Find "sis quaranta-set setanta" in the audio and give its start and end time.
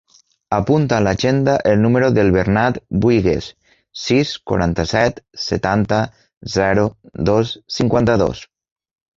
4.05-6.01